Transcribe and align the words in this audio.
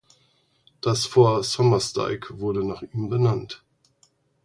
Das 0.81 1.05
Fort 1.05 1.45
Sommersdijk 1.45 2.39
wurde 2.39 2.65
nach 2.65 2.81
ihm 2.81 3.07
benannt. 3.09 3.61